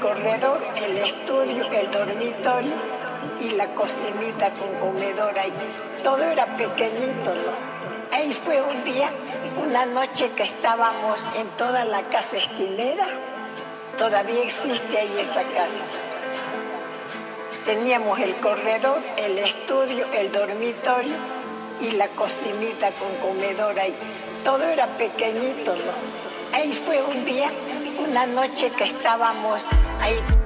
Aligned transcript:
corredor, 0.00 0.58
el 0.76 0.96
estudio, 0.96 1.70
el 1.72 1.90
dormitorio 1.90 2.72
y 3.40 3.50
la 3.50 3.66
cocinita 3.74 4.50
con 4.50 4.74
comedor 4.80 5.38
ahí. 5.38 5.52
Todo 6.02 6.24
era 6.24 6.46
pequeñito. 6.56 7.32
Ahí 8.10 8.32
fue 8.32 8.60
un 8.62 8.82
día, 8.82 9.10
una 9.62 9.86
noche 9.86 10.30
que 10.36 10.44
estábamos 10.44 11.20
en 11.36 11.46
toda 11.58 11.84
la 11.84 12.02
casa 12.04 12.38
esquinera, 12.38 13.06
todavía 13.98 14.42
existe 14.42 14.98
ahí 14.98 15.16
esta 15.20 15.42
casa. 15.42 15.84
Teníamos 17.66 18.18
el 18.18 18.34
corredor, 18.36 18.98
el 19.18 19.38
estudio, 19.38 20.06
el 20.14 20.32
dormitorio 20.32 21.14
y 21.80 21.92
la 21.92 22.08
cocinita 22.08 22.90
con 22.92 23.14
comedor 23.28 23.78
ahí. 23.78 23.94
Todo 24.44 24.64
era 24.64 24.86
pequeñito. 24.86 25.74
Ahí 26.52 26.72
fue 26.72 27.02
un 27.02 27.24
día, 27.24 27.50
una 28.08 28.26
noche 28.26 28.70
que 28.70 28.84
estábamos 28.84 29.62
ahí. 30.00 30.39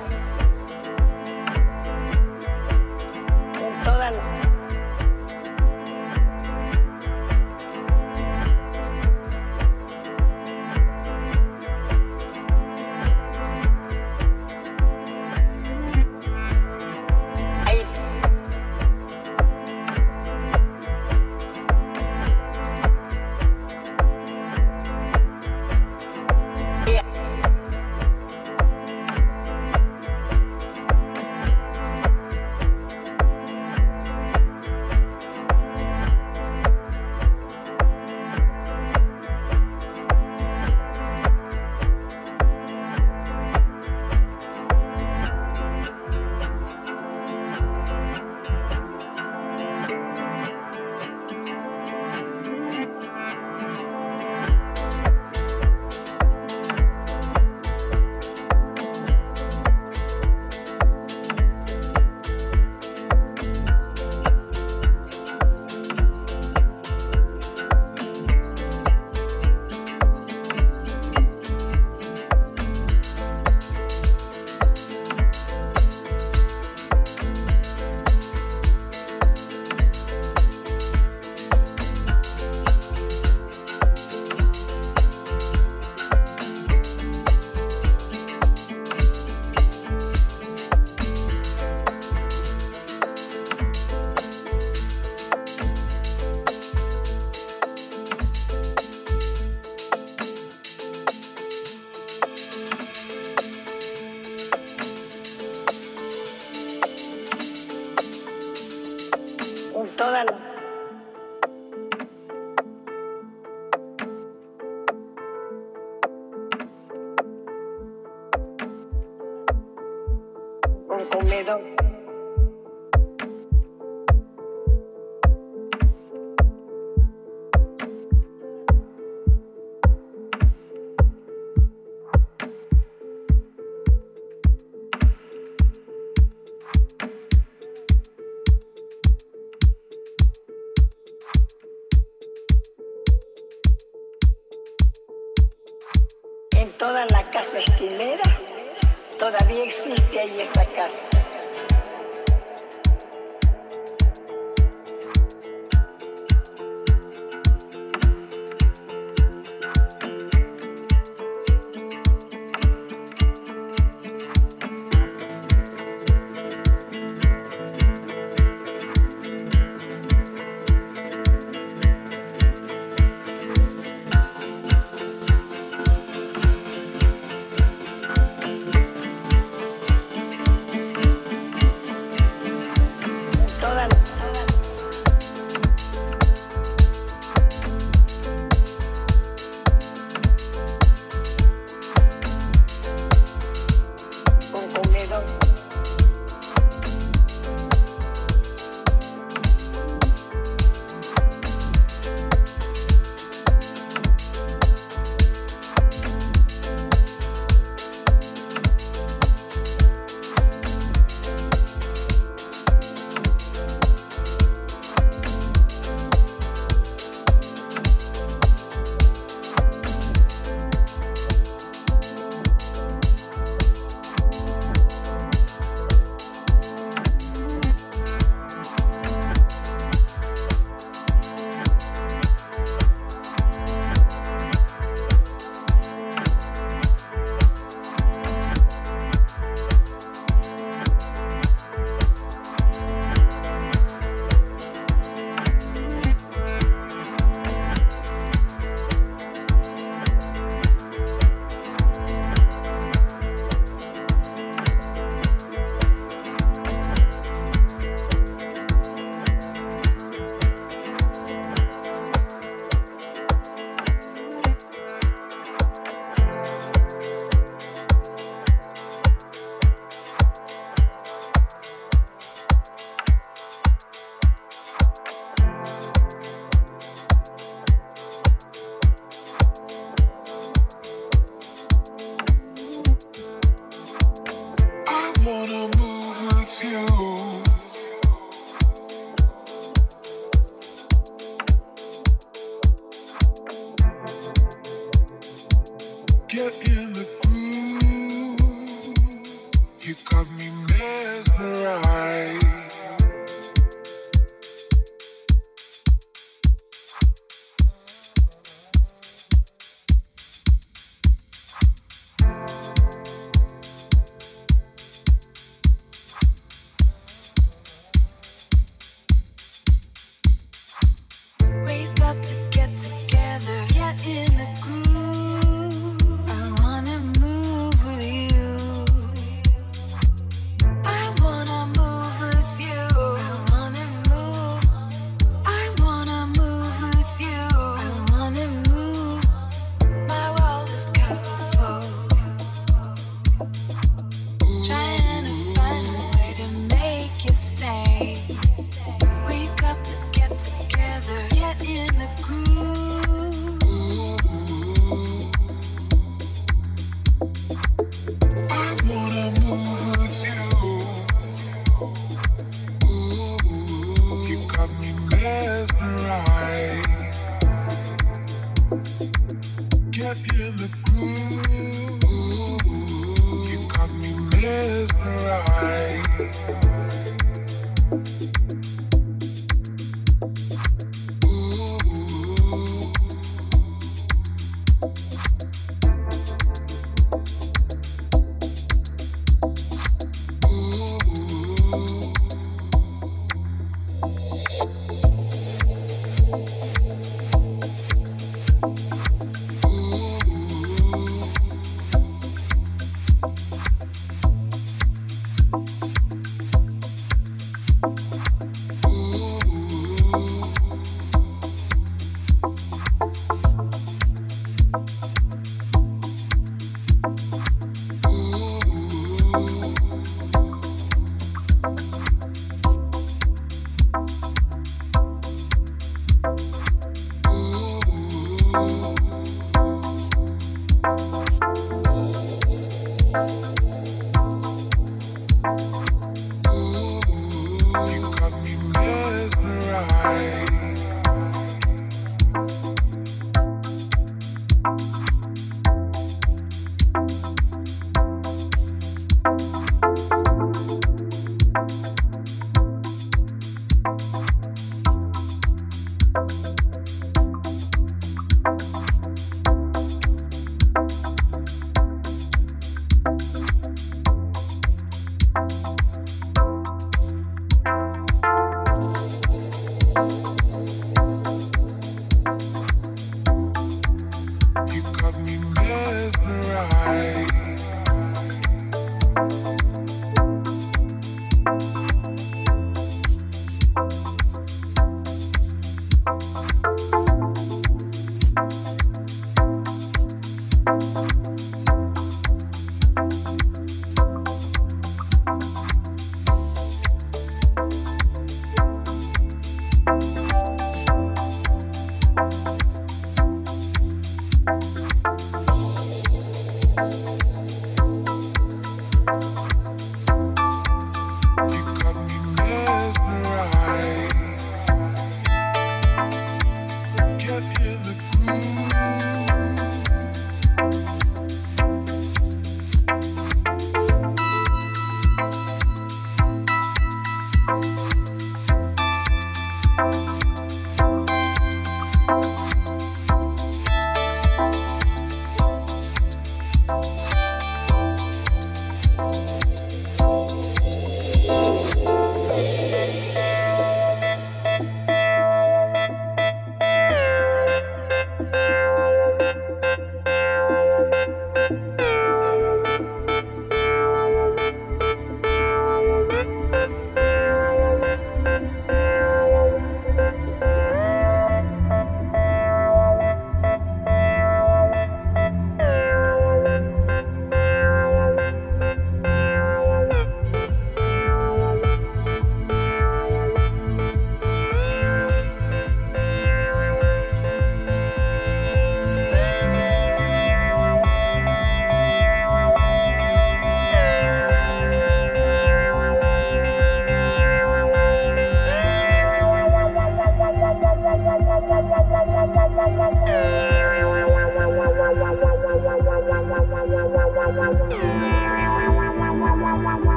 Existe 149.62 150.20
ahí 150.20 150.40
esta 150.40 150.64
casa. 150.64 151.13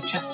Just 0.00 0.33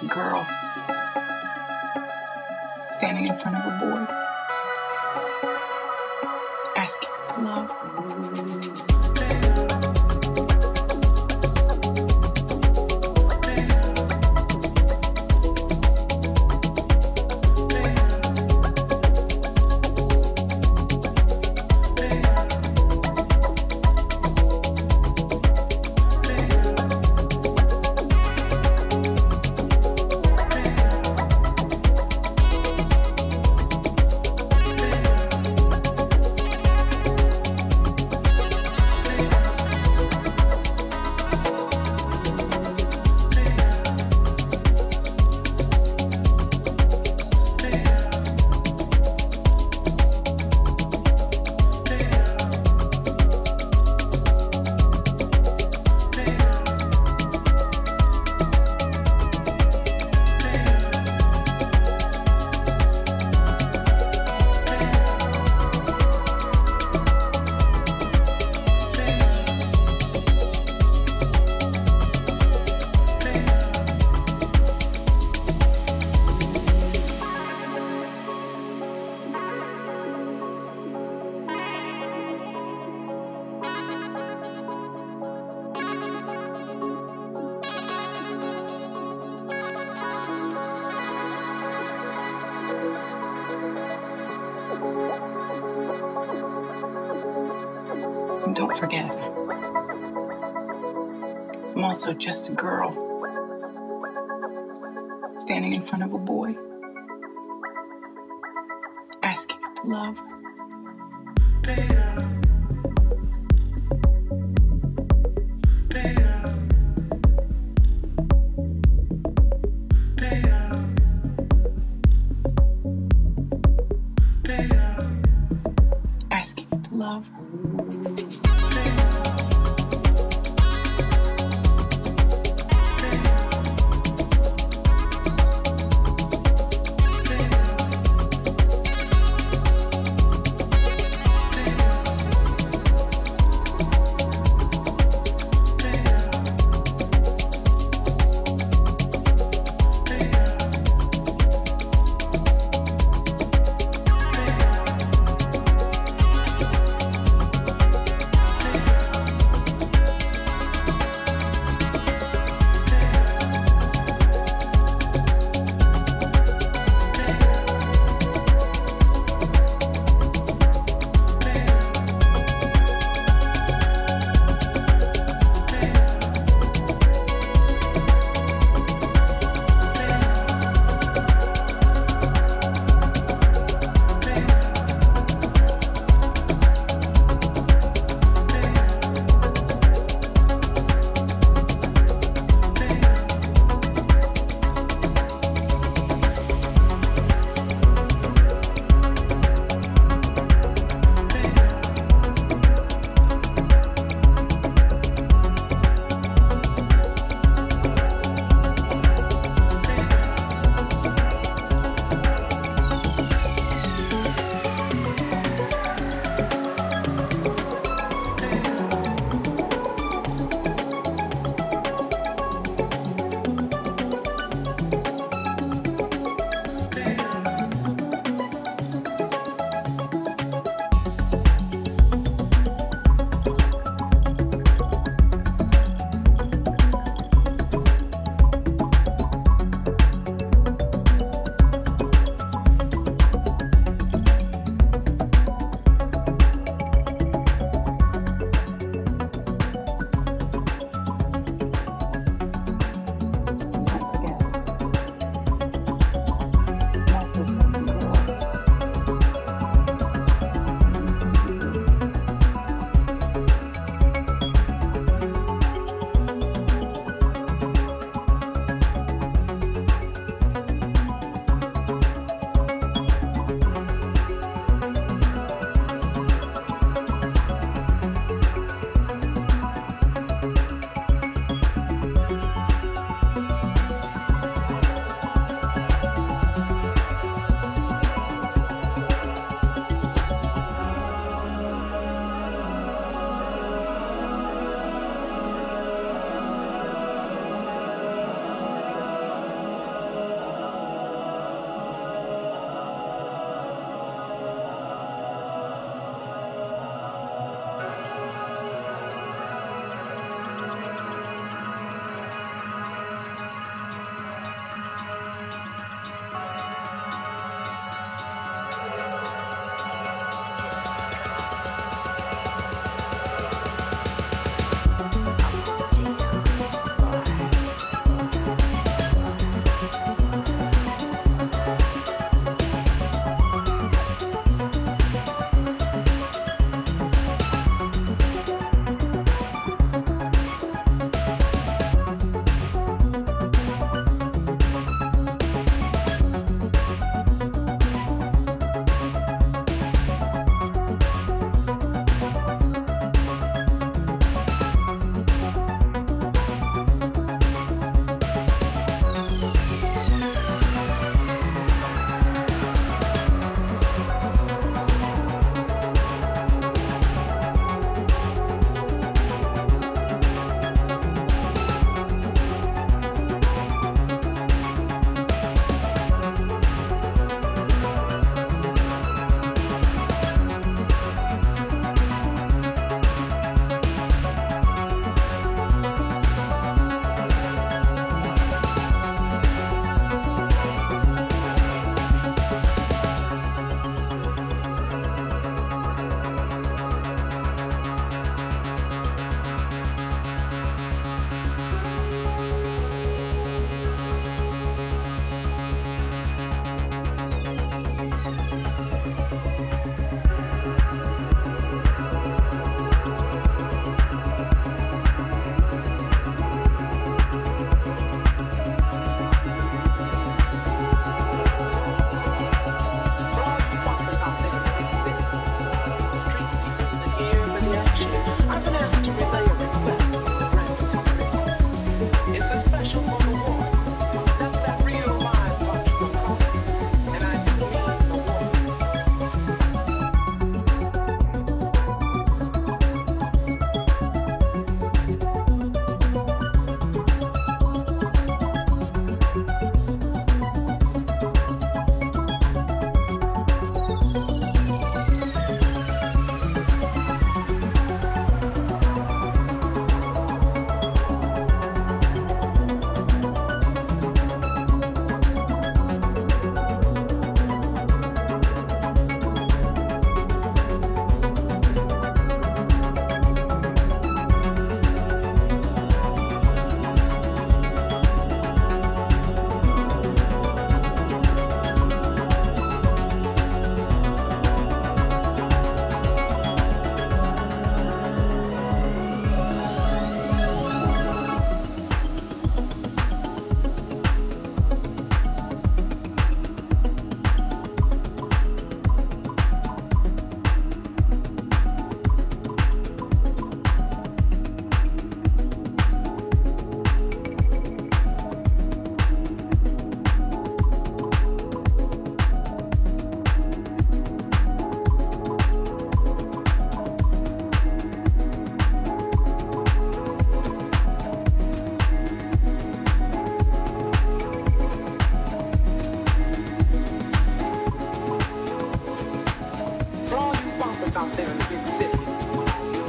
us 530.90 530.96
out 530.96 531.12
there 531.12 531.30
in 531.30 531.38
the 531.38 531.44
big 531.44 531.66
city. 531.68 531.98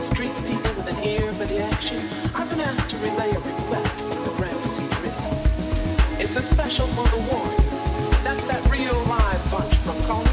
Street 0.01 0.35
people 0.47 0.73
with 0.75 0.87
an 0.87 1.03
ear 1.03 1.31
for 1.33 1.45
the 1.45 1.59
action, 1.59 1.99
I've 2.33 2.49
been 2.49 2.61
asked 2.61 2.89
to 2.89 2.97
relay 2.97 3.29
a 3.31 3.39
request 3.39 3.97
from 3.99 4.23
the 4.23 4.31
Ramsey 4.41 4.83
Riffs. 5.03 6.19
It's 6.19 6.35
a 6.35 6.41
special 6.41 6.87
for 6.87 7.07
the 7.09 7.21
Warriors. 7.31 8.23
That's 8.23 8.43
that 8.45 8.71
real 8.71 8.97
live 9.05 9.51
bunch 9.51 9.75
from 9.77 10.01
Colorado. 10.03 10.30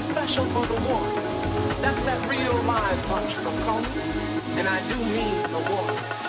the 0.00 0.14
special 0.14 0.44
for 0.46 0.66
the 0.66 0.80
warriors. 0.88 1.78
That's 1.82 2.02
that 2.04 2.30
real 2.30 2.54
live 2.62 3.06
punch 3.06 3.34
from 3.34 3.52
Conan, 3.64 3.84
and 4.56 4.66
I 4.66 4.80
do 4.88 4.96
mean 4.96 5.42
the 5.52 5.60
warriors. 5.70 6.19